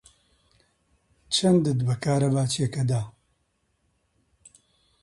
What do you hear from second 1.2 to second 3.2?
چەندت بە کارەباچییەکە دا؟